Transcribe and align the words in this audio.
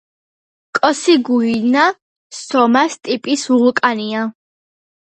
კოსიგუინა 0.79 1.85
სომას 2.39 2.99
ტიპის 3.05 3.47
ვულკანია. 3.55 4.27